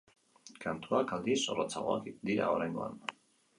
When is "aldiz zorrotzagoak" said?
1.17-2.11